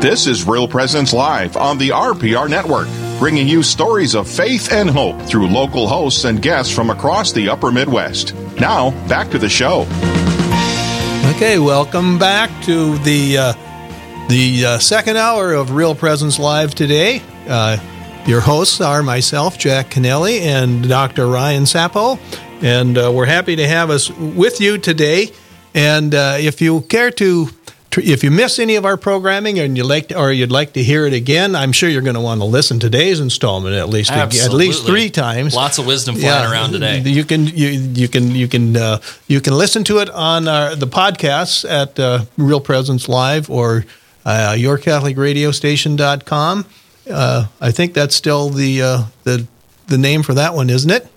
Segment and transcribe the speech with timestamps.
[0.00, 4.88] This is Real Presence Live on the RPR Network, bringing you stories of faith and
[4.88, 8.34] hope through local hosts and guests from across the upper Midwest.
[8.58, 9.82] Now, back to the show.
[11.36, 13.52] Okay, welcome back to the uh,
[14.30, 17.20] the uh, second hour of Real Presence Live today.
[17.46, 17.76] Uh,
[18.26, 21.26] your hosts are myself, Jack Kennelly, and Dr.
[21.26, 22.18] Ryan Sappo,
[22.62, 25.30] and uh, we're happy to have us with you today.
[25.74, 27.50] And uh, if you care to
[27.98, 30.82] if you miss any of our programming and you like to, or you'd like to
[30.82, 33.88] hear it again, I'm sure you're going to want to listen to today's installment at
[33.88, 34.46] least Absolutely.
[34.46, 35.54] at least three times.
[35.54, 37.00] Lots of wisdom flying Yeah, around today.
[37.00, 40.74] You can you, you can you can uh, you can listen to it on our,
[40.76, 43.84] the podcasts at uh, Real Presence Live or
[44.24, 46.66] uh, yourcatholicradiostation.com.
[47.10, 49.46] Uh, I think that's still the uh, the
[49.88, 51.08] the name for that one, isn't it?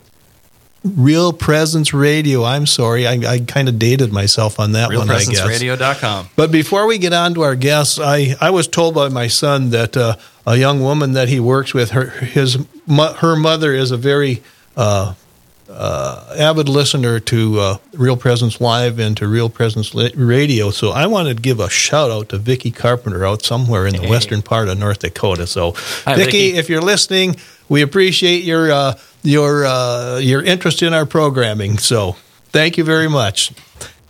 [0.83, 2.43] Real Presence Radio.
[2.43, 5.09] I'm sorry, I, I kind of dated myself on that one.
[5.09, 5.39] I guess.
[5.41, 6.29] RealPresenceRadio.com.
[6.35, 9.69] But before we get on to our guests, I, I was told by my son
[9.69, 12.57] that uh, a young woman that he works with, her his
[12.87, 14.43] her mother is a very
[14.75, 15.13] uh,
[15.69, 20.69] uh, avid listener to uh, Real Presence Live and to Real Presence Radio.
[20.69, 24.01] So I wanted to give a shout out to Vicky Carpenter out somewhere in the
[24.01, 24.09] Hey.
[24.09, 25.47] western part of North Dakota.
[25.47, 25.71] So
[26.05, 27.37] Hi, if you're listening,
[27.69, 31.77] we appreciate your uh, your uh, your interest in our programming.
[31.77, 32.15] So
[32.51, 33.51] thank you very much.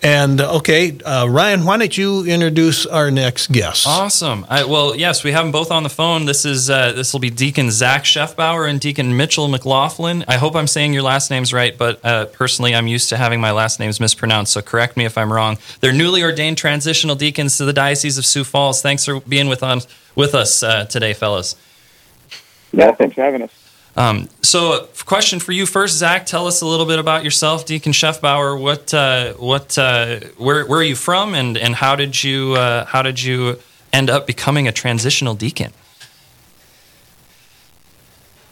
[0.05, 3.87] And okay, uh, Ryan, why don't you introduce our next guest?
[3.87, 4.45] Awesome.
[4.49, 6.25] I, well, yes, we have them both on the phone.
[6.25, 10.25] This is uh, this will be Deacon Zach Scheffbauer and Deacon Mitchell McLaughlin.
[10.27, 13.39] I hope I'm saying your last names right, but uh, personally, I'm used to having
[13.39, 14.51] my last names mispronounced.
[14.51, 15.57] So correct me if I'm wrong.
[15.79, 18.81] They're newly ordained transitional deacons to the Diocese of Sioux Falls.
[18.81, 21.55] Thanks for being with us with us uh, today, fellas.
[22.73, 23.62] Yeah, thanks for having us.
[23.95, 26.25] Um, so, question for you first, Zach.
[26.25, 28.59] Tell us a little bit about yourself, Deacon Scheffbauer.
[28.59, 32.85] What, uh, what, uh, where, where are you from, and and how did you, uh,
[32.85, 33.59] how did you
[33.91, 35.71] end up becoming a transitional deacon?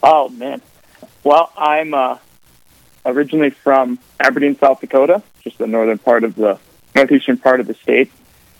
[0.04, 0.62] Oh man,
[1.24, 2.18] well, I'm uh,
[3.06, 6.60] originally from Aberdeen, South Dakota, just the northern part of the
[6.96, 8.12] northeastern part of the state.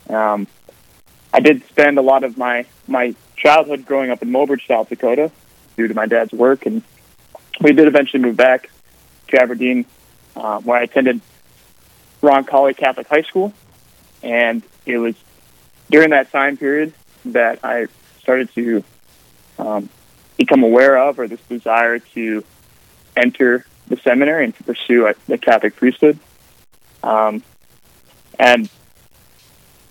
[0.10, 0.48] Um,
[1.34, 5.32] I did spend a lot of my my childhood growing up in Mobridge, South Dakota,
[5.78, 6.82] due to my dad's work, and
[7.60, 8.70] we did eventually move back
[9.30, 9.86] to Aberdeen,
[10.36, 11.22] uh, where I attended
[12.22, 13.54] Roncalli Catholic High School,
[14.24, 15.16] and it was
[15.90, 16.94] during that time period
[17.26, 17.88] that I
[18.22, 18.84] started to
[19.60, 19.90] um,
[20.38, 22.44] become aware of or this desire to
[23.16, 26.18] enter the seminary and to pursue uh, the Catholic priesthood.
[27.04, 27.44] Um,
[28.40, 28.70] and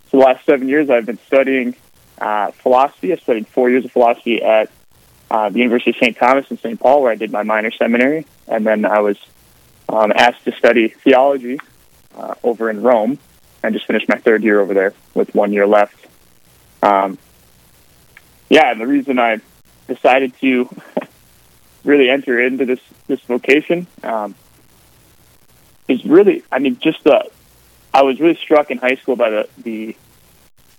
[0.07, 1.77] for the last seven years, I've been studying
[2.21, 3.13] uh, philosophy.
[3.13, 4.71] I studied four years of philosophy at
[5.31, 6.17] uh, the University of St.
[6.17, 6.79] Thomas in St.
[6.79, 8.27] Paul, where I did my minor seminary.
[8.49, 9.17] And then I was
[9.89, 11.61] um, asked to study theology
[12.17, 13.19] uh, over in Rome
[13.63, 16.07] and just finished my third year over there with one year left.
[16.83, 17.19] Um,
[18.49, 19.41] yeah, and the reason I
[19.87, 20.69] decided to
[21.85, 24.35] really enter into this this vocation um,
[25.89, 27.31] is really, I mean, just the.
[27.93, 29.97] I was really struck in high school by the the,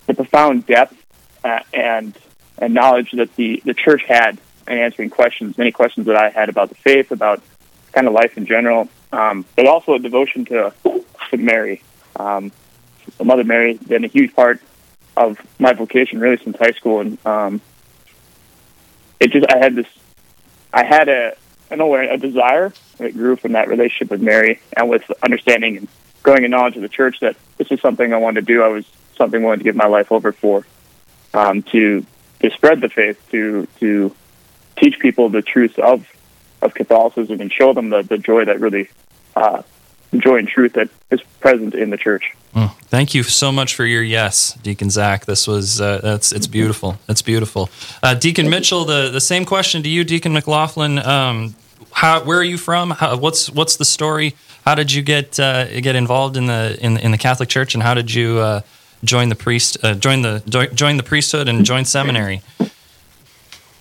[0.08, 0.96] the profound depth
[1.44, 2.18] uh, and
[2.62, 6.48] and knowledge that the the church had in answering questions, many questions that I had
[6.48, 7.42] about the faith, about
[7.92, 10.74] kind of life in general, um, but also a devotion to
[11.32, 11.82] to Mary.
[12.16, 12.52] Um,
[13.22, 14.62] Mother Mary been a huge part
[15.18, 17.62] of my vocation really since high school, and um,
[19.20, 19.88] it just I had this
[20.72, 21.36] I had a
[21.72, 25.88] know a desire that grew from that relationship with Mary and with understanding and
[26.22, 28.62] growing in knowledge of the church that this is something I wanted to do.
[28.62, 28.86] I was
[29.18, 30.66] something I wanted to give my life over for
[31.34, 32.06] um, to
[32.42, 34.16] to spread the faith to to
[34.78, 36.08] teach people the truth of
[36.62, 38.90] of Catholicism and show them the, the joy that really
[39.36, 39.64] uh,
[40.12, 42.34] the joy and truth that is present in the church.
[42.54, 42.72] Mm.
[42.84, 45.26] Thank you so much for your yes, Deacon Zach.
[45.26, 46.98] This was uh, that's it's beautiful.
[47.08, 47.70] That's beautiful.
[48.04, 51.00] Uh, Deacon Mitchell, the, the same question to you, Deacon McLaughlin.
[51.00, 51.56] Um,
[51.92, 52.92] how where are you from?
[52.92, 54.36] How, what's what's the story?
[54.66, 57.82] How did you get uh, get involved in the in, in the Catholic Church, and
[57.82, 58.62] how did you uh,
[59.04, 60.42] join the priest uh, join the
[60.74, 62.42] join the priesthood and join seminary?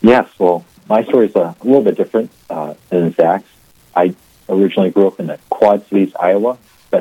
[0.03, 3.49] Yes, well, my story is a little bit different uh, than Zach's.
[3.95, 4.15] I
[4.49, 6.59] originally grew up in the Quad Cities, Iowa,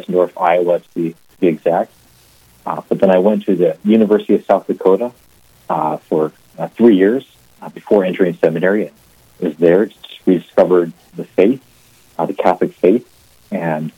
[0.07, 1.91] North Iowa to be, to be exact.
[2.65, 5.11] Uh, but then I went to the University of South Dakota
[5.69, 7.25] uh, for uh, three years
[7.61, 8.87] uh, before entering seminary.
[8.87, 8.95] And
[9.39, 9.89] was there
[10.25, 11.63] rediscovered the faith,
[12.17, 13.07] uh, the Catholic faith,
[13.51, 13.91] and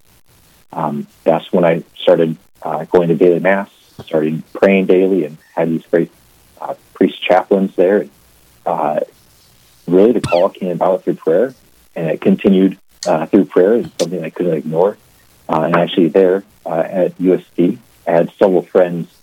[0.72, 3.70] um, that's when I started uh, going to daily mass,
[4.02, 6.12] started praying daily, and had these great
[6.60, 8.08] uh, priest chaplains there.
[8.66, 9.02] Uh,
[9.88, 11.54] really, the call came about through prayer,
[11.96, 13.76] and it continued uh, through prayer.
[13.76, 14.98] It's something I couldn't ignore.
[15.50, 17.78] Uh, and actually, there uh, at USD,
[18.08, 19.14] I had several friends.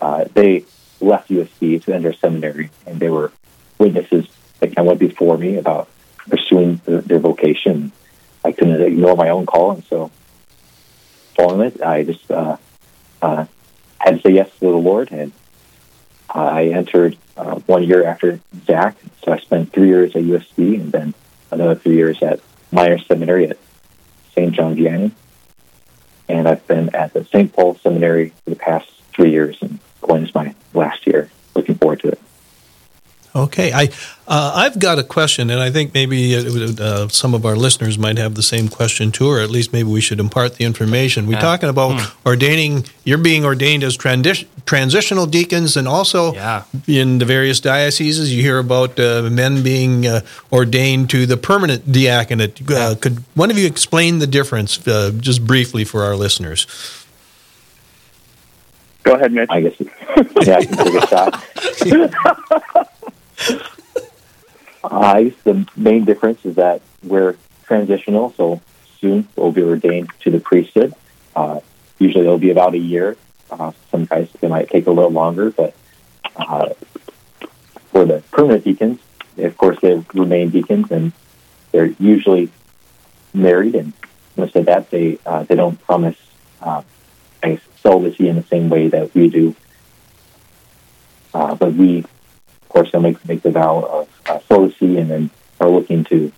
[0.00, 0.64] Uh, they
[1.00, 3.32] left USD to enter seminary, and they were
[3.78, 4.26] witnesses
[4.60, 5.88] that kind of went before me about
[6.28, 7.92] pursuing the, their vocation.
[8.44, 10.10] I couldn't ignore my own call, and so
[11.36, 12.56] following it, I just uh,
[13.22, 13.46] uh,
[14.00, 15.32] had to say yes to the Lord, and
[16.28, 18.96] I entered uh, one year after Zach.
[19.24, 21.14] So I spent three years at USD, and then
[21.50, 22.40] another three years at
[22.72, 23.58] minor seminary at
[24.34, 24.52] St.
[24.52, 25.12] John Vianney.
[26.28, 27.52] And I've been at the St.
[27.52, 31.28] Paul Seminary for the past three years, and going is my last year.
[31.54, 32.20] Looking forward to it.
[33.32, 33.84] Okay, I
[34.26, 37.96] uh, I've got a question, and I think maybe uh, uh, some of our listeners
[37.96, 41.26] might have the same question too, or at least maybe we should impart the information.
[41.28, 41.40] We're Yeah.
[41.40, 42.28] talking about Hmm.
[42.28, 42.84] ordaining.
[43.04, 46.62] You're being ordained as trandi- transitional deacons, and also Yeah.
[46.88, 50.22] in the various dioceses, you hear about uh, men being uh,
[50.52, 52.60] ordained to the permanent diaconate.
[52.68, 56.66] Uh, could one of you explain the difference, uh, just briefly, for our listeners?
[59.04, 59.48] Go ahead, Mitch.
[59.50, 59.74] I guess,
[60.42, 61.44] yeah, I can take a shot.
[64.90, 68.60] I the main difference is that we're transitional, so
[69.00, 70.94] soon we'll be ordained to the priesthood.
[71.34, 71.60] Uh,
[71.98, 73.16] usually it'll be about a year.
[73.50, 75.74] Uh, some guys it might take a little longer, but
[76.36, 76.70] uh,
[77.92, 79.00] for the permanent deacons,
[79.38, 81.12] of course, they remain deacons, and
[81.72, 82.50] they're usually
[83.32, 83.74] married.
[83.74, 83.92] And
[84.36, 86.16] I say that, they uh, they don't promise,
[86.60, 86.82] uh,
[87.82, 89.54] celibacy in the same way that we do.
[91.32, 95.30] Uh, but we, of course, will make make the vow of uh, celibacy, and then
[95.60, 96.32] are looking to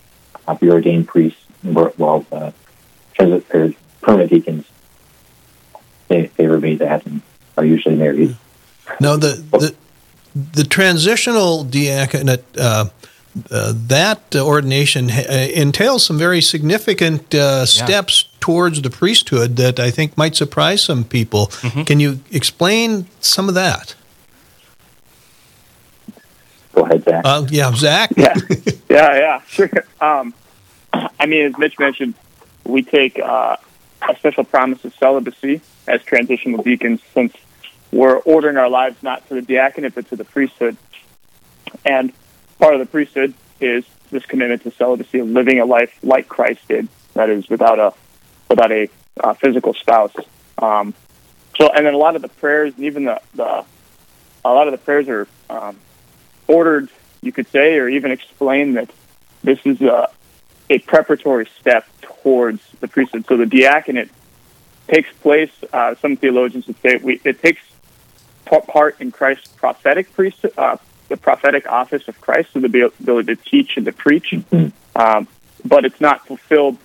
[0.47, 1.41] uh, be ordained priests.
[1.63, 2.53] While the
[3.15, 4.65] transit or permanent deacons,
[6.09, 7.23] they they remain that and
[7.57, 8.37] are usually married.
[9.01, 9.75] Now, the the,
[10.35, 12.45] the transitional diaconate.
[12.59, 12.87] Uh,
[13.51, 19.91] uh, that ordination uh, entails some very significant uh, steps towards the priesthood that I
[19.91, 21.47] think might surprise some people.
[21.87, 23.95] Can you explain some of that?
[26.73, 27.23] Go ahead, Zach.
[27.25, 28.11] Uh, yeah, Zach.
[28.17, 28.35] yeah,
[28.89, 29.71] yeah, yeah, sure.
[30.01, 30.35] Um,
[30.93, 32.15] I mean, as Mitch mentioned,
[32.65, 33.57] we take uh,
[34.09, 37.35] a special promise of celibacy as transitional deacons since
[37.91, 40.77] we're ordering our lives not to the diaconate but to the priesthood.
[41.85, 42.13] And
[42.59, 46.67] part of the priesthood is this commitment to celibacy of living a life like Christ
[46.69, 47.93] did, that is, without a
[48.49, 48.89] without a
[49.23, 50.15] uh, physical spouse.
[50.59, 50.95] Um,
[51.59, 53.65] so, and then a lot of the prayers, and even the, the
[54.45, 55.77] a lot of the prayers are um,
[56.53, 56.89] ordered,
[57.23, 58.91] you could say, or even explain that
[59.43, 60.11] this is a,
[60.69, 63.25] a preparatory step towards the priesthood.
[63.27, 64.11] So the diaconate
[64.87, 65.51] takes place.
[65.73, 67.63] Uh, some theologians would say we, it takes
[68.45, 70.77] part in Christ's prophetic priesthood, uh,
[71.09, 72.67] the prophetic office of Christ, so the
[73.01, 74.35] ability to teach and to preach.
[74.95, 75.27] Um,
[75.65, 76.77] but it's not fulfilled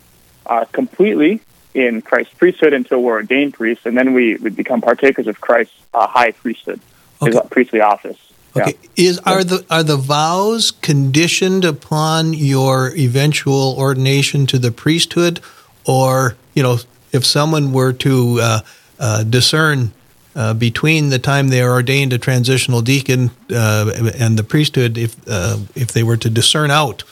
[0.45, 1.41] uh, completely
[1.73, 5.75] in Christ's priesthood until we're ordained priests, and then we, we become partakers of Christ's
[5.93, 6.79] uh, high priesthood,
[7.21, 8.17] his priestly office.
[8.61, 8.77] Okay.
[8.95, 15.39] Is are the are the vows conditioned upon your eventual ordination to the priesthood,
[15.85, 16.77] or you know,
[17.11, 18.59] if someone were to uh,
[18.99, 19.91] uh, discern
[20.35, 25.15] uh, between the time they are ordained a transitional deacon uh, and the priesthood, if
[25.27, 27.03] uh, if they were to discern out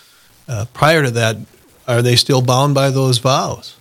[0.48, 1.38] uh, prior to that,
[1.88, 3.76] are they still bound by those vows?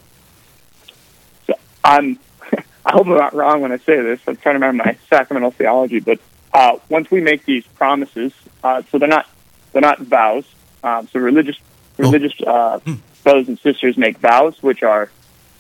[1.83, 2.19] I'm
[2.87, 4.21] I hope I'm not wrong when I say this.
[4.27, 6.19] I'm trying to remember my sacramental theology, but
[6.55, 8.33] uh, once we make these promises,
[8.63, 9.27] uh, so they're not
[9.73, 10.45] they're not vows.
[10.83, 11.59] Um, so religious
[11.99, 12.81] religious uh,
[13.23, 15.11] brothers and sisters make vows, which are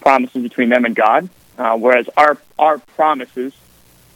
[0.00, 3.52] promises between them and God, uh, whereas our our promises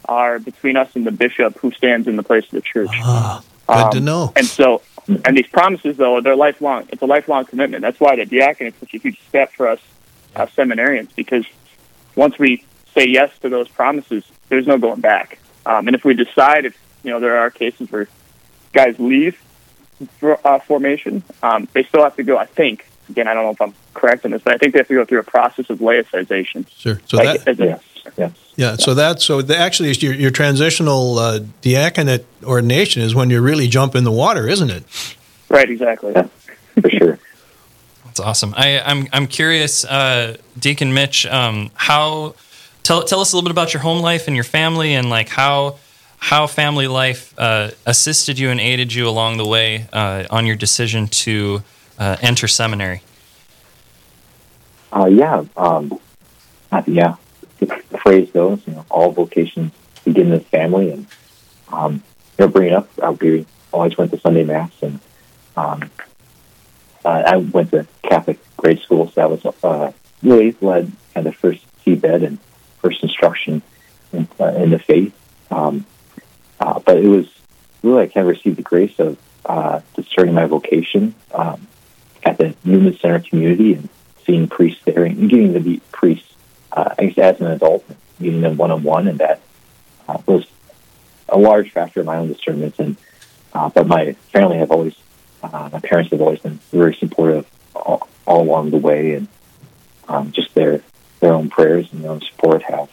[0.05, 2.89] are between us and the bishop who stands in the place of the church.
[2.93, 4.33] Ah, good to Um, know.
[4.35, 6.87] And so, and these promises, though, they're lifelong.
[6.89, 7.81] It's a lifelong commitment.
[7.81, 9.79] That's why the diaconate is such a huge step for us
[10.35, 11.45] uh, seminarians, because
[12.15, 12.63] once we
[12.95, 15.37] say yes to those promises, there's no going back.
[15.69, 18.07] Um, and if we decide, if you know, there are cases where
[18.73, 19.35] guys leave
[20.19, 22.37] for, uh, formation, um, they still have to go.
[22.37, 22.85] I think.
[23.09, 24.93] Again, I don't know if I'm correct in this, but I think they have to
[24.93, 26.65] go through a process of laicization.
[26.69, 27.01] Sure.
[27.07, 27.83] So Like, that, as a- yes,
[28.17, 28.31] yes.
[28.55, 33.41] Yeah, so that so the, actually your, your transitional uh, diaconate ordination is when you
[33.41, 34.83] really jump in the water, isn't it?
[35.49, 36.11] right, exactly.
[36.15, 36.27] Yeah,
[36.81, 37.19] for sure.
[38.05, 38.53] That's awesome.
[38.57, 41.25] I, I'm I'm curious, uh, Deacon Mitch.
[41.25, 42.35] Um, how
[42.89, 45.29] tell tell us a little bit about your home life and your family, and like
[45.29, 45.77] how
[46.17, 50.55] how family life uh, assisted you and aided you along the way uh, on your
[50.55, 51.61] decision to
[51.99, 53.01] uh, enter seminary.
[54.91, 55.99] Uh, yeah, um,
[56.71, 57.15] uh, yeah.
[57.59, 59.71] The phrase goes, you know, all vocations
[60.03, 61.05] begin in the family, and
[61.71, 62.01] um,
[62.39, 64.99] you know, bringing up, uh, we always went to Sunday mass, and
[65.55, 65.91] um,
[67.05, 69.93] I went to Catholic grade school, so that was
[70.23, 72.39] really led kind of first seedbed and
[72.81, 73.61] first instruction
[74.11, 75.13] in, uh, in the faith.
[75.51, 75.85] Um,
[76.61, 77.25] Uh, but it was
[77.83, 81.67] really I kind of received the grace of uh, discerning my vocation um,
[82.21, 83.87] at the Newman Center community and
[84.25, 86.27] seeing priests there and getting to meet priests,
[86.75, 87.85] uh, I guess, as an adult,
[88.19, 89.39] meeting them one on one, and that
[90.09, 90.43] uh, was
[91.29, 92.75] a large factor in my own discernment.
[92.77, 92.97] And
[93.55, 94.03] uh, but my
[94.35, 94.95] family have always,
[95.41, 99.27] my parents have always been very supportive all, all along the way, and
[100.11, 100.83] um, just their
[101.19, 102.89] their own prayers and their own support have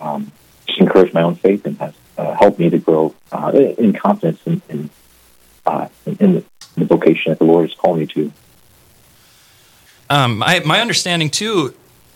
[0.00, 0.32] um,
[0.66, 4.40] just encouraged my own faith and has uh, helped me to grow uh, in confidence
[4.46, 4.90] in, in,
[5.66, 6.44] uh, in the,
[6.76, 8.32] vocation that the Lord has called me to.
[10.10, 11.74] Um, my, my understanding too,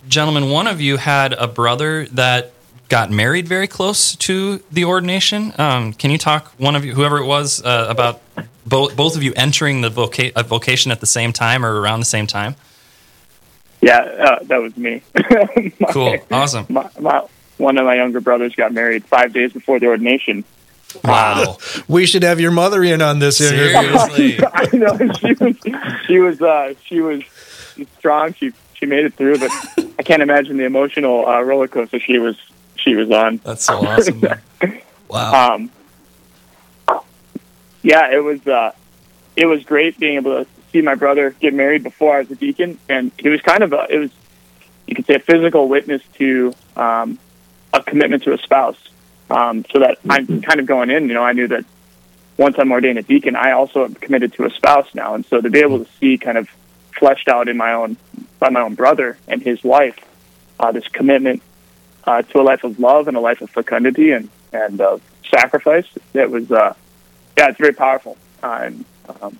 [0.08, 2.52] gentlemen, one of you had a brother that
[2.88, 5.52] got married very close to the ordination.
[5.58, 8.20] Um, can you talk, one of you, whoever it was, uh, about
[8.64, 12.06] both both of you entering the voca- vocation at the same time or around the
[12.06, 12.56] same time?
[13.80, 15.02] Yeah, uh, that was me.
[15.80, 16.66] my, cool, awesome.
[16.68, 17.26] My, my,
[17.58, 20.44] one of my younger brothers got married five days before the ordination.
[21.04, 23.72] Wow, we should have your mother in on this interview.
[23.72, 25.56] Seriously, I know she was
[26.06, 27.22] she was uh, she was
[27.98, 28.32] strong.
[28.34, 29.50] She she made it through, but
[29.98, 32.36] I can't imagine the emotional uh, roller coaster she was
[32.76, 33.40] she was on.
[33.44, 34.22] That's so awesome.
[35.08, 35.54] wow.
[35.54, 35.70] Um,
[37.82, 38.72] yeah, it was uh,
[39.36, 42.36] it was great being able to see my brother get married before I was a
[42.36, 44.10] deacon, and he was kind of a it was
[44.86, 47.18] you could say a physical witness to um,
[47.72, 48.78] a commitment to a spouse.
[49.28, 51.64] Um, so that I'm kind of going in, you know, I knew that
[52.36, 55.40] once I'm ordained a deacon, I also am committed to a spouse now, and so
[55.40, 56.48] to be able to see kind of
[56.96, 57.96] fleshed out in my own
[58.38, 59.98] by my own brother and his wife
[60.60, 61.42] uh, this commitment
[62.04, 65.86] uh, to a life of love and a life of fecundity and and uh, sacrifice.
[66.14, 66.74] It was uh,
[67.36, 68.84] yeah, it's very powerful, uh, and
[69.20, 69.38] um,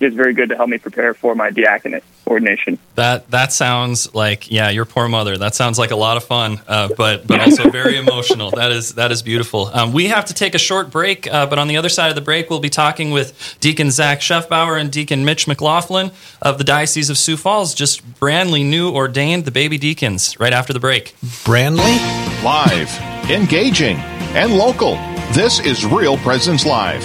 [0.00, 2.78] it's very good to help me prepare for my diaconate ordination.
[2.94, 5.36] That that sounds like yeah, your poor mother.
[5.38, 8.50] That sounds like a lot of fun, uh, but but also very emotional.
[8.50, 9.66] That is that is beautiful.
[9.72, 12.14] Um, we have to take a short break, uh, but on the other side of
[12.14, 16.10] the break, we'll be talking with Deacon Zach Schefbauer and Deacon Mitch McLaughlin
[16.42, 20.38] of the Diocese of Sioux Falls, just brandly new ordained, the baby deacons.
[20.38, 21.98] Right after the break, Brandley
[22.42, 22.90] live,
[23.30, 23.96] engaging,
[24.36, 24.96] and local.
[25.32, 27.04] This is Real Presence Live,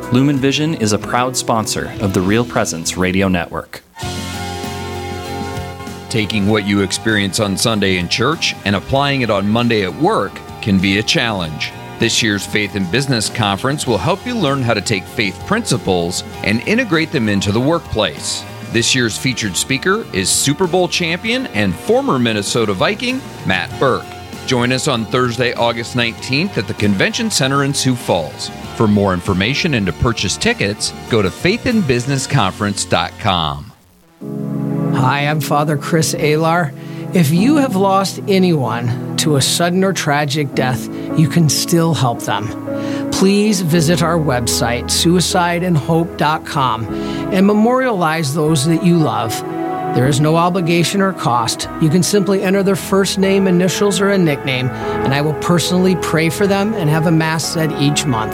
[0.11, 3.81] Lumen Vision is a proud sponsor of the Real Presence Radio Network.
[6.09, 10.33] Taking what you experience on Sunday in church and applying it on Monday at work
[10.61, 11.71] can be a challenge.
[11.97, 16.25] This year's Faith and Business Conference will help you learn how to take faith principles
[16.43, 18.43] and integrate them into the workplace.
[18.73, 24.05] This year's featured speaker is Super Bowl champion and former Minnesota Viking, Matt Birk.
[24.45, 28.51] Join us on Thursday, August 19th at the Convention Center in Sioux Falls.
[28.81, 33.71] For more information and to purchase tickets, go to faithinbusinessconference.com.
[34.95, 36.73] Hi, I'm Father Chris Alar.
[37.13, 42.21] If you have lost anyone to a sudden or tragic death, you can still help
[42.21, 42.47] them.
[43.11, 49.39] Please visit our website, suicideandhope.com, and memorialize those that you love.
[49.93, 51.69] There is no obligation or cost.
[51.83, 55.95] You can simply enter their first name, initials, or a nickname, and I will personally
[55.97, 58.33] pray for them and have a Mass said each month.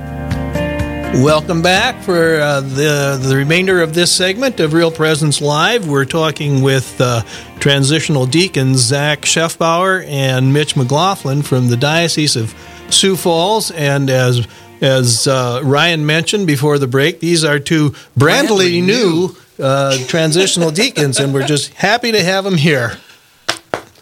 [1.13, 5.85] Welcome back for uh, the the remainder of this segment of Real Presence Live.
[5.87, 7.23] We're talking with uh,
[7.59, 12.55] transitional deacons Zach Schefbauer and Mitch McLaughlin from the Diocese of
[12.89, 14.47] Sioux Falls, and as
[14.79, 20.71] as uh, Ryan mentioned before the break, these are two brandly, Brandly new uh, transitional
[20.71, 22.97] deacons, and we're just happy to have them here.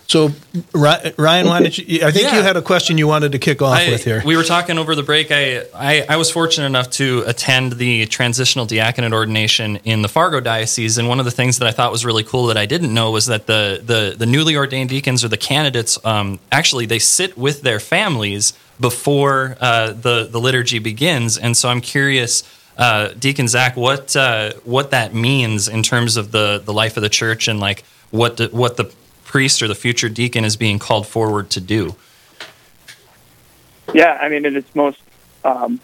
[0.10, 0.32] So,
[0.74, 2.04] Ryan, why don't you?
[2.04, 4.24] I think you had a question you wanted to kick off I- with here.
[4.26, 5.32] We were talking over the break.
[5.32, 10.40] I, I, I was fortunate enough to attend the transitional diaconate ordination in the Fargo
[10.40, 12.92] diocese, and one of the things that I thought was really cool that I didn't
[12.92, 16.98] know was that the the, the newly ordained deacons or the candidates um, actually they
[16.98, 22.44] sit with their families before uh, the the liturgy begins, and so I'm curious.
[22.80, 27.04] Uh, Deacon Zach, what uh, what that means in terms of the, the life of
[27.04, 28.86] the church and like what the, what the
[29.30, 31.96] priest or the future deacon is being called forward to do.
[33.94, 35.00] Yeah, I mean, at its most,
[35.44, 35.80] um,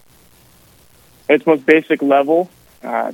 [1.30, 2.50] at its most basic level,
[2.84, 3.12] uh,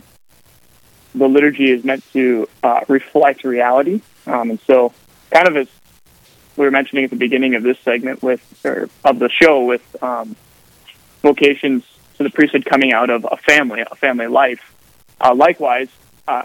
[1.13, 4.93] the liturgy is meant to uh, reflect reality, um, and so
[5.31, 5.67] kind of as
[6.55, 10.01] we were mentioning at the beginning of this segment with or of the show with
[10.01, 10.37] um,
[11.21, 11.83] vocations
[12.17, 14.61] to the priesthood coming out of a family, a family life.
[15.19, 15.89] Uh, likewise,
[16.25, 16.43] uh,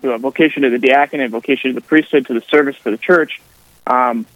[0.00, 3.40] the vocation to the diaconate, vocation to the priesthood, to the service for the church.
[3.86, 4.26] Um,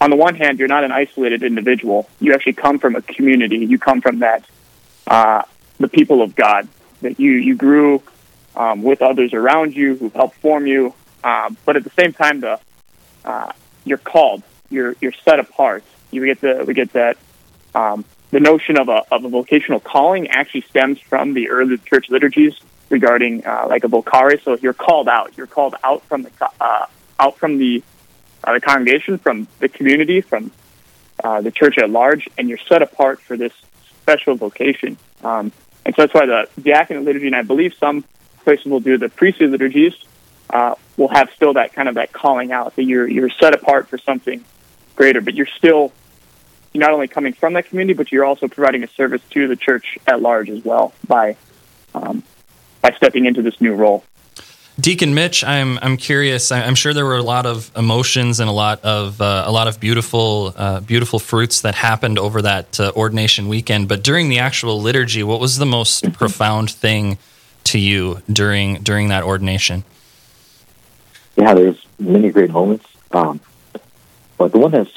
[0.00, 2.08] on the one hand, you're not an isolated individual.
[2.20, 3.58] You actually come from a community.
[3.58, 4.44] You come from that,
[5.06, 5.42] uh,
[5.78, 6.68] the people of God.
[7.02, 8.02] That you you grew
[8.54, 10.94] um, with others around you who've helped form you.
[11.24, 12.60] Um, but at the same time, the
[13.24, 13.52] uh,
[13.84, 14.42] you're called.
[14.70, 15.84] You're you're set apart.
[16.10, 17.16] You get the we get that.
[17.74, 22.08] Um, the notion of a of a vocational calling actually stems from the early church
[22.08, 22.54] liturgies
[22.92, 24.40] regarding uh, like a vocare.
[24.44, 25.36] So you're called out.
[25.36, 26.30] You're called out from the
[26.60, 26.86] uh,
[27.18, 27.82] out from the
[28.44, 30.52] uh, the congregation, from the community, from
[31.24, 33.52] uh, the church at large, and you're set apart for this
[34.02, 34.96] special vocation.
[35.24, 35.50] Um,
[35.84, 38.04] and so that's why the diaconate liturgy, and I believe some
[38.44, 39.94] places will do the priestly liturgies,
[40.50, 43.88] uh, will have still that kind of that calling out that you're you're set apart
[43.88, 44.44] for something
[44.94, 45.92] greater, but you're still
[46.72, 49.56] you're not only coming from that community, but you're also providing a service to the
[49.56, 51.36] church at large as well by
[51.94, 52.22] um,
[52.82, 54.04] by stepping into this new role.
[54.78, 56.50] Deacon Mitch, I'm I'm curious.
[56.50, 59.68] I'm sure there were a lot of emotions and a lot of uh, a lot
[59.68, 63.88] of beautiful uh, beautiful fruits that happened over that uh, ordination weekend.
[63.88, 67.18] But during the actual liturgy, what was the most profound thing
[67.64, 69.84] to you during during that ordination?
[71.36, 72.86] yeah, there's many great moments.
[73.10, 73.40] Um,
[74.36, 74.88] but the one that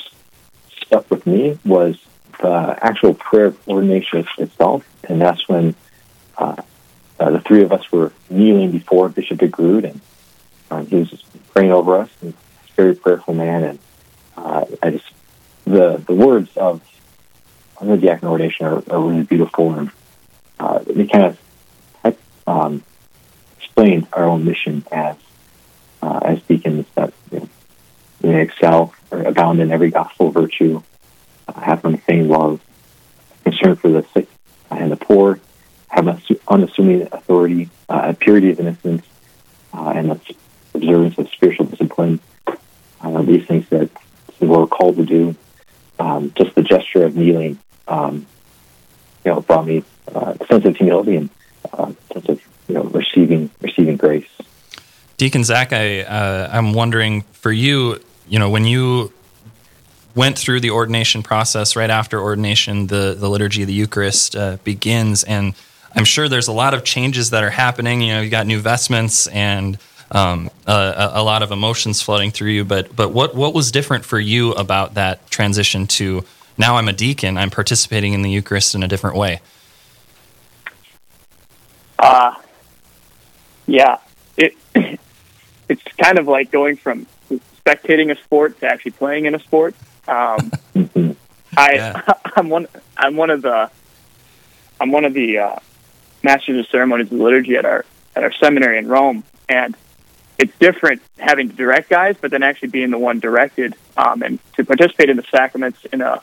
[0.81, 1.97] stuck with me was
[2.41, 5.75] the actual prayer of ordination itself, and that's when
[7.19, 10.01] uh, uh, the three of us were kneeling before Bishop DeGrood, and
[10.71, 11.23] um, he was
[11.53, 12.09] praying over us.
[12.21, 13.79] And he's a very prayerful man, and
[14.37, 15.11] uh, I just
[15.65, 16.81] the the words of
[17.81, 19.91] the diaconate ordination are, are really beautiful, and
[20.59, 21.39] uh, they kind of
[22.47, 22.83] um,
[23.57, 25.15] explain our own mission as
[26.01, 27.49] uh, as deacons that you know,
[28.21, 30.81] we excel or abound in every gospel virtue,
[31.47, 32.61] uh, have unfeigned love,
[33.43, 34.27] concern for the sick
[34.69, 35.39] and the poor,
[35.89, 39.05] have assu- unassuming authority, uh, purity of innocence,
[39.73, 40.19] uh, and
[40.73, 42.19] observance of spiritual discipline.
[43.01, 43.89] Uh, these things that
[44.39, 45.35] we're called to do.
[45.99, 48.25] Um, just the gesture of kneeling, um,
[49.23, 51.29] you know, brought me uh, a sense of humility and
[51.71, 54.27] uh, a sense of you know receiving receiving grace.
[55.17, 59.13] Deacon Zach, I uh, I'm wondering for you, you know, when you
[60.15, 64.57] went through the ordination process right after ordination, the the liturgy of the Eucharist uh,
[64.65, 65.53] begins, and
[65.95, 68.01] I'm sure there's a lot of changes that are happening.
[68.01, 69.77] You know, you got new vestments and
[70.11, 72.65] um, a, a lot of emotions flooding through you.
[72.65, 76.23] But but what what was different for you about that transition to
[76.57, 79.41] now I'm a deacon, I'm participating in the Eucharist in a different way?
[81.97, 82.35] Uh,
[83.67, 83.99] yeah,
[84.37, 87.07] it it's kind of like going from
[87.65, 89.75] spectating a sport to actually playing in a sport.
[90.07, 90.51] Um,
[91.57, 92.01] I Yeah.
[92.35, 93.69] I'm one I'm one of the
[94.79, 95.59] I'm one of the uh,
[96.25, 97.85] masters of ceremonies of liturgy at our
[98.15, 99.75] at our seminary in Rome, and
[100.37, 104.39] it's different having to direct guys, but then actually being the one directed um, and
[104.55, 106.21] to participate in the sacraments in a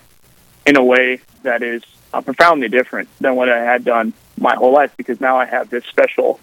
[0.66, 4.72] in a way that is uh, profoundly different than what I had done my whole
[4.72, 6.40] life because now I have this special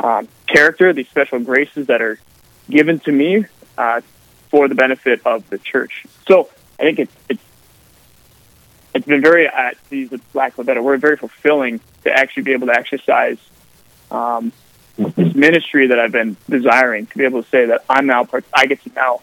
[0.00, 2.18] um, character, these special graces that are
[2.68, 3.44] given to me
[3.76, 4.00] uh,
[4.50, 6.04] for the benefit of the church.
[6.26, 6.48] So
[6.78, 7.42] I think it's it's
[8.94, 12.18] it's been very, uh, to use the lack of a better word, very fulfilling to
[12.18, 13.38] actually be able to exercise
[14.10, 14.52] um,
[14.96, 18.44] this ministry that I've been desiring to be able to say that I'm now part,
[18.52, 19.20] I get to now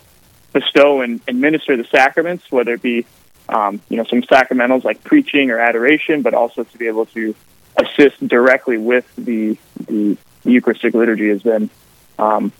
[0.54, 3.06] bestow and, and minister the sacraments, whether it be
[3.50, 7.36] um, you know some sacramentals like preaching or adoration, but also to be able to
[7.78, 11.69] assist directly with the the Eucharistic liturgy has been
[12.17, 12.52] um,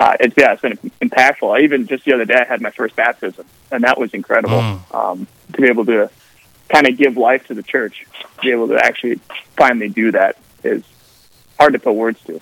[0.00, 1.56] uh, it's yeah it's been impactful.
[1.56, 4.60] I even just the other day I had my first baptism, and that was incredible
[4.60, 4.94] Mm.
[4.94, 6.10] um, to be able to
[6.72, 8.06] kind of give life to the church.
[8.20, 9.16] To be able to actually
[9.56, 10.82] finally do that is
[11.58, 12.40] hard to put words to.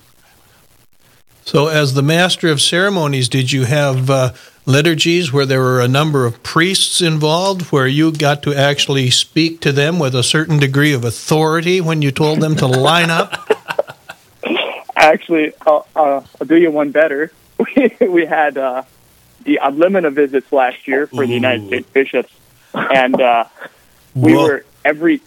[1.43, 4.33] So, as the master of ceremonies, did you have uh,
[4.65, 9.59] liturgies where there were a number of priests involved, where you got to actually speak
[9.61, 13.49] to them with a certain degree of authority when you told them to line up?
[14.95, 17.31] Actually, I'll, uh, I'll do you one better.
[17.75, 18.83] We, we had uh,
[19.43, 22.33] the limina visits last year for the United States bishops,
[22.73, 23.45] and uh,
[24.15, 24.43] we Whoa.
[24.43, 25.21] were every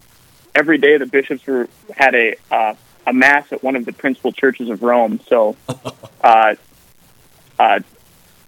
[0.55, 2.75] every day the bishops were had a uh,
[3.07, 5.21] a mass at one of the principal churches of Rome.
[5.29, 5.57] So,
[6.23, 6.55] uh,
[7.59, 7.81] uh,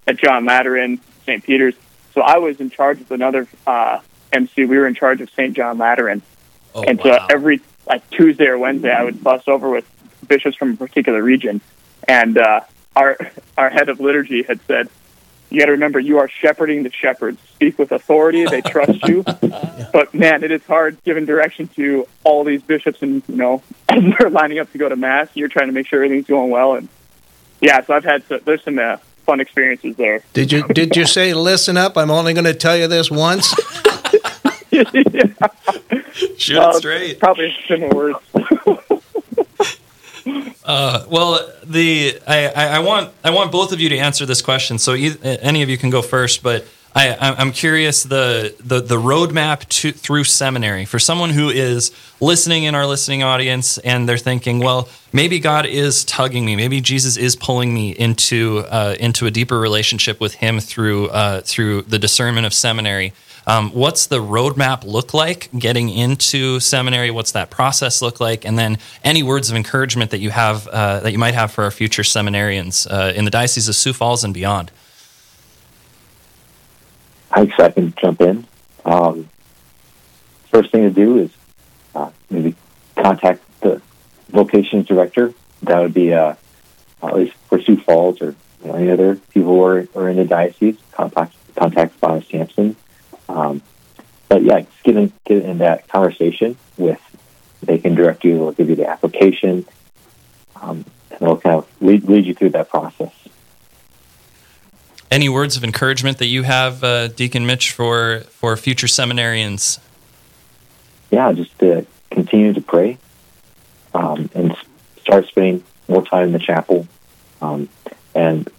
[0.06, 1.42] at John Lateran, St.
[1.42, 1.74] Peter's.
[2.12, 4.00] So I was in charge of another uh,
[4.32, 4.64] MC.
[4.64, 5.54] We were in charge of St.
[5.54, 6.22] John Lateran,
[6.74, 7.26] Oh, and so wow.
[7.30, 9.88] every like Tuesday or Wednesday, I would bus over with
[10.26, 11.60] bishops from a particular region,
[12.08, 12.60] and uh,
[12.96, 13.16] our
[13.56, 14.88] our head of liturgy had said.
[15.50, 17.38] You got to remember, you are shepherding the shepherds.
[17.54, 19.24] Speak with authority; they trust you.
[19.92, 24.02] But man, it is hard giving direction to all these bishops, and you know, as
[24.18, 26.74] they're lining up to go to mass, you're trying to make sure everything's going well.
[26.74, 26.88] And
[27.60, 30.24] yeah, so I've had so, there's some uh, fun experiences there.
[30.32, 31.96] Did you did you say listen up?
[31.96, 33.54] I'm only going to tell you this once.
[36.36, 37.20] Shoot Uh, it straight.
[37.20, 38.18] Probably similar words.
[40.64, 44.78] Uh, well, the I, I, want I want both of you to answer this question.
[44.78, 49.68] So any of you can go first, but I, I'm curious the the the roadmap
[49.80, 54.60] to through seminary for someone who is listening in our listening audience and they're thinking,
[54.60, 59.30] well, maybe God is tugging me, maybe Jesus is pulling me into uh, into a
[59.32, 63.12] deeper relationship with Him through uh, through the discernment of seminary.
[63.46, 67.10] Um, what's the roadmap look like getting into seminary?
[67.10, 68.46] What's that process look like?
[68.46, 71.64] And then any words of encouragement that you have uh, that you might have for
[71.64, 74.70] our future seminarians uh, in the diocese of Sioux Falls and beyond.
[77.34, 78.46] I guess I can jump in.
[78.84, 79.28] Um,
[80.50, 81.30] first thing to do is
[81.94, 82.54] uh, maybe
[82.96, 83.82] contact the
[84.28, 85.34] vocations director.
[85.62, 86.34] That would be uh,
[87.02, 90.16] at least for Sioux Falls or you know, any other people who are, are in
[90.16, 90.76] the diocese.
[90.92, 92.76] Contact contact Father Sampson.
[93.28, 93.62] Um,
[94.28, 97.00] but yeah, just get in, get in that conversation with.
[97.62, 98.34] They can direct you.
[98.34, 99.66] They'll give you the application,
[100.56, 103.23] um, and they'll kind of lead, lead you through that process.
[105.14, 109.78] Any words of encouragement that you have, uh, Deacon Mitch, for for future seminarians?
[111.12, 112.98] yeah, just to continue to pray
[113.94, 114.56] um, and
[115.00, 116.88] start spending more time in the chapel.
[117.40, 117.68] Um,
[118.12, 118.50] and,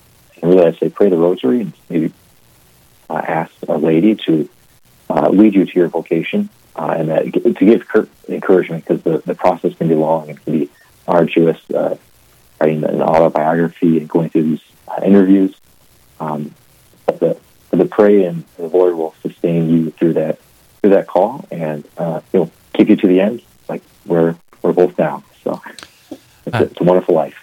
[0.41, 2.13] and really, I say pray the rosary and maybe
[3.09, 4.47] uh, ask a lady to
[5.09, 9.17] uh, lead you to your vocation uh, and that, to give cur- encouragement because the,
[9.25, 10.69] the process can be long and can be
[11.05, 11.59] arduous.
[11.69, 11.97] Uh,
[12.61, 15.53] writing an autobiography and going through these uh, interviews.
[16.19, 16.53] Um,
[17.05, 17.37] but the,
[17.71, 20.39] the pray and the Lord will sustain you through that
[20.81, 24.97] through that call, and uh, he'll keep you to the end, like we're we're both
[24.97, 25.23] now.
[25.43, 25.61] So
[26.09, 27.41] it's, a, it's a wonderful life.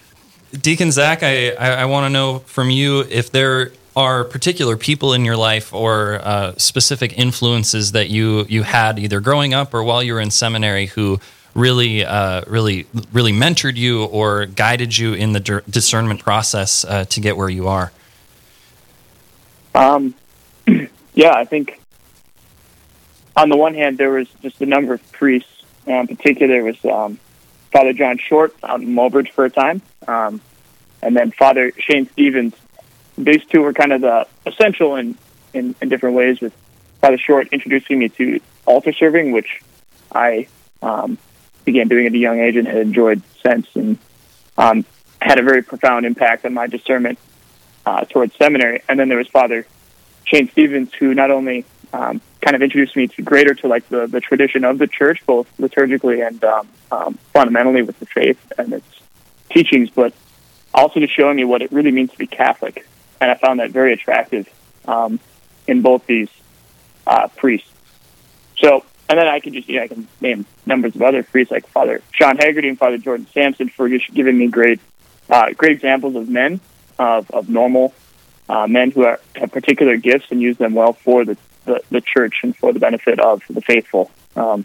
[0.52, 5.12] Deacon Zach, I, I, I want to know from you if there are particular people
[5.12, 9.82] in your life or uh, specific influences that you, you had either growing up or
[9.82, 11.20] while you were in seminary who
[11.54, 17.20] really, uh, really, really mentored you or guided you in the discernment process uh, to
[17.20, 17.92] get where you are.
[19.74, 20.14] Um,
[21.14, 21.80] yeah, I think
[23.36, 25.48] on the one hand, there was just a number of priests.
[25.86, 27.18] Uh, in particular, was um,
[27.72, 30.40] Father John Short out in Mobridge for a time, um,
[31.02, 32.54] and then Father Shane Stevens.
[33.18, 35.18] These two were kind of the essential in,
[35.52, 36.40] in, in different ways.
[36.40, 36.54] With
[37.00, 39.60] Father Short introducing me to altar serving, which
[40.12, 40.46] I
[40.82, 41.18] um,
[41.64, 43.98] began doing at a young age and had enjoyed since, and
[44.56, 44.84] um,
[45.20, 47.18] had a very profound impact on my discernment
[47.86, 48.82] uh, towards seminary.
[48.88, 49.66] And then there was Father
[50.24, 54.06] Shane Stevens, who not only um, kind of introduced me to greater to like the,
[54.06, 58.72] the tradition of the church, both liturgically and um, um, fundamentally with the faith and
[58.72, 58.86] its
[59.50, 60.12] teachings, but
[60.74, 62.86] also to showing me what it really means to be Catholic.
[63.20, 64.48] And I found that very attractive
[64.86, 65.20] um,
[65.66, 66.28] in both these
[67.06, 67.68] uh, priests.
[68.58, 71.50] So, and then I can just, you know, I can name numbers of other priests
[71.50, 74.80] like Father Sean Haggerty and Father Jordan Sampson for just giving me great,
[75.28, 76.60] uh, great examples of men,
[76.98, 77.94] of, of normal
[78.48, 82.00] uh, men who are, have particular gifts and use them well for the, the, the
[82.00, 84.10] church and for the benefit of the faithful.
[84.36, 84.64] Um,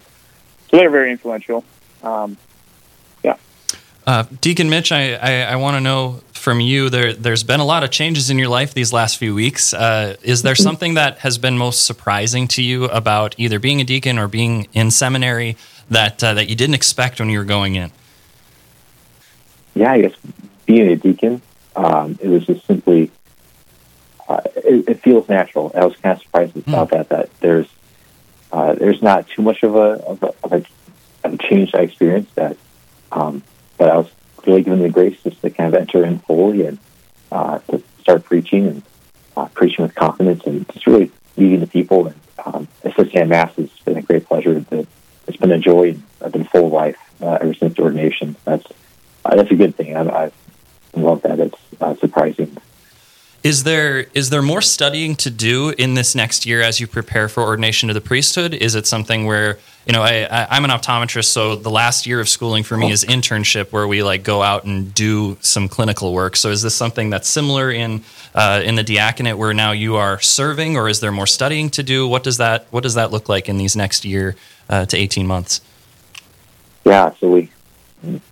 [0.69, 1.63] so they're very influential.
[2.03, 2.37] Um,
[3.23, 3.37] yeah.
[4.05, 6.89] Uh, Deacon Mitch, I, I, I want to know from you.
[6.89, 9.73] There, there's been a lot of changes in your life these last few weeks.
[9.73, 13.83] Uh, is there something that has been most surprising to you about either being a
[13.83, 15.57] deacon or being in seminary
[15.89, 17.91] that uh, that you didn't expect when you were going in?
[19.75, 20.13] Yeah, I guess
[20.65, 21.41] being a deacon,
[21.77, 23.11] um, it was just simply,
[24.27, 25.71] uh, it, it feels natural.
[25.75, 27.09] I was kind of surprised about that.
[27.09, 27.67] That there's
[28.51, 30.65] uh, there's not too much of a of a, of a,
[31.23, 32.57] of a change I experienced that,
[33.11, 33.43] um,
[33.77, 34.09] but I was
[34.45, 36.79] really given the grace just to kind of enter in fully and
[37.31, 38.81] uh, to start preaching and
[39.35, 43.53] uh, preaching with confidence and just really leading the people and um, assisting at mass
[43.55, 44.65] has been a great pleasure.
[45.27, 45.97] It's been a joy.
[46.23, 48.35] I've been full of life uh, ever since the ordination.
[48.45, 48.65] That's
[49.25, 49.95] uh, that's a good thing.
[49.95, 50.31] I, I
[51.01, 51.39] love that.
[51.39, 52.57] It's uh, surprising.
[53.43, 57.29] Is there is there more studying to do in this next year as you prepare
[57.29, 58.53] for ordination to the priesthood?
[58.53, 62.19] Is it something where you know I, I am an optometrist, so the last year
[62.19, 66.13] of schooling for me is internship, where we like go out and do some clinical
[66.13, 66.35] work.
[66.35, 70.19] So is this something that's similar in uh, in the diaconate, where now you are
[70.19, 72.07] serving, or is there more studying to do?
[72.07, 74.35] What does that what does that look like in these next year
[74.67, 75.61] uh, to 18 months?
[76.85, 77.49] Yeah, so we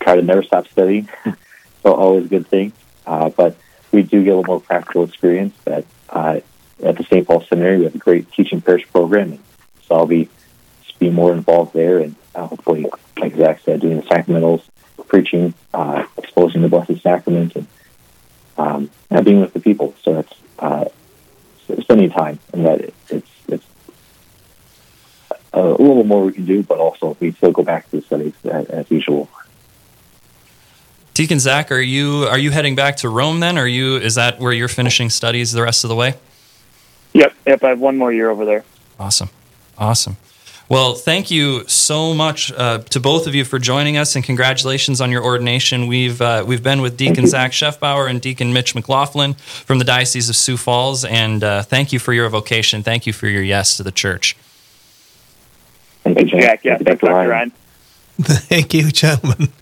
[0.02, 1.08] try to never stop studying.
[1.86, 2.74] so always a good thing.
[3.06, 3.56] Uh, but
[3.92, 5.56] we do get a little more practical experience.
[5.66, 6.40] That uh,
[6.84, 7.28] at the St.
[7.28, 9.40] Paul Seminary, we have a great teaching parish program, and
[9.88, 10.28] so I'll be
[10.98, 12.86] be more involved there, and uh, hopefully,
[13.18, 14.64] like Zach said, doing the sacramentals,
[15.08, 17.68] preaching, uh, exposing the Blessed Sacrament, and,
[18.58, 19.94] um, and being with the people.
[20.04, 20.86] So it's uh,
[21.82, 23.66] spending time, and that it's it's
[25.54, 28.34] a little more we can do, but also we still go back to the studies
[28.46, 29.30] as, as usual.
[31.16, 33.58] Deacon Zach, are you are you heading back to Rome then?
[33.58, 36.16] Are you is that where you're finishing studies the rest of the way?
[37.14, 37.64] Yep, yep.
[37.64, 38.66] I have one more year over there.
[39.00, 39.30] Awesome,
[39.78, 40.18] awesome.
[40.68, 45.00] Well, thank you so much uh, to both of you for joining us, and congratulations
[45.00, 45.88] on your ordination.
[45.88, 50.28] We've uh, we've been with Deacon Zach Scheffbauer and Deacon Mitch McLaughlin from the Diocese
[50.28, 52.84] of Sioux Falls, and uh, thank you for your vocation.
[52.84, 54.36] Thank you for your yes to the church.
[56.04, 56.66] Thank you, Jack.
[56.66, 57.30] Yeah, thanks, Dr.
[57.30, 57.54] Ryan.
[58.20, 59.54] Thank you, gentlemen.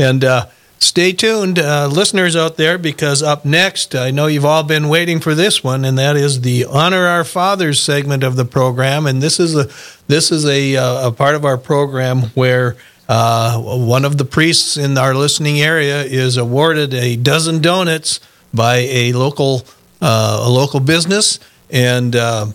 [0.00, 0.46] And uh,
[0.80, 5.18] Stay tuned, uh, listeners out there, because up next, I know you've all been waiting
[5.18, 9.04] for this one, and that is the Honor Our Fathers segment of the program.
[9.04, 9.68] And this is a
[10.06, 12.76] this is a, uh, a part of our program where
[13.08, 18.20] uh, one of the priests in our listening area is awarded a dozen donuts
[18.54, 19.64] by a local
[20.00, 22.46] uh, a local business, and uh,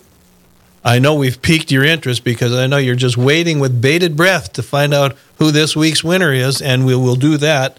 [0.82, 4.54] I know we've piqued your interest because I know you're just waiting with bated breath
[4.54, 7.78] to find out who this week's winner is, and we will do that